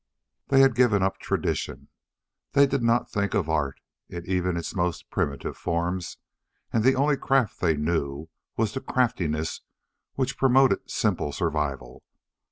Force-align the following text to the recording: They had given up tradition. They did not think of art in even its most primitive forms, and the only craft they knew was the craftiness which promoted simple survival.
They 0.47 0.61
had 0.61 0.73
given 0.73 1.03
up 1.03 1.19
tradition. 1.19 1.87
They 2.53 2.65
did 2.65 2.81
not 2.81 3.11
think 3.11 3.35
of 3.35 3.47
art 3.47 3.79
in 4.09 4.25
even 4.25 4.57
its 4.57 4.73
most 4.73 5.11
primitive 5.11 5.55
forms, 5.55 6.17
and 6.73 6.83
the 6.83 6.95
only 6.95 7.17
craft 7.17 7.59
they 7.61 7.77
knew 7.77 8.27
was 8.57 8.73
the 8.73 8.81
craftiness 8.81 9.61
which 10.15 10.39
promoted 10.39 10.89
simple 10.89 11.31
survival. 11.31 12.01